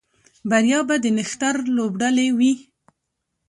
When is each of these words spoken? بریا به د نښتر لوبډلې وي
بریا 0.49 0.79
به 0.87 0.95
د 1.03 1.05
نښتر 1.17 1.55
لوبډلې 1.77 2.27
وي 2.37 2.53